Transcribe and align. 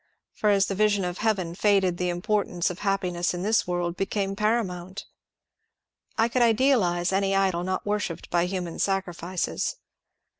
For 0.33 0.49
as 0.49 0.65
the 0.65 0.73
vision 0.73 1.05
of 1.05 1.19
heaven 1.19 1.53
faded 1.53 1.97
the 1.97 2.09
importance 2.09 2.71
of 2.71 2.79
happiness 2.79 3.35
in 3.35 3.43
this 3.43 3.67
world 3.67 3.95
became 3.95 4.35
paramount. 4.35 5.05
I 6.17 6.27
could 6.27 6.41
idealize 6.41 7.13
any 7.13 7.35
idol 7.35 7.63
not 7.63 7.85
worshipped 7.85 8.27
by 8.31 8.47
human 8.47 8.79
sacrifices. 8.79 9.75